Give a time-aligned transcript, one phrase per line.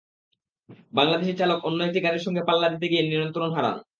[0.93, 3.77] বাংলাদেশি চালক অন্য একটি গাড়ির সঙ্গে পাল্লা দিতে গিয়ে নিয়ন্ত্রণ হারান।